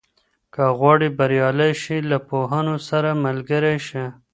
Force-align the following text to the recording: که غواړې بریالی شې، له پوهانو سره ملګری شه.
که 0.53 0.63
غواړې 0.79 1.07
بریالی 1.17 1.71
شې، 1.81 1.97
له 2.09 2.17
پوهانو 2.27 2.75
سره 2.89 3.09
ملګری 3.25 3.77
شه. 3.87 4.05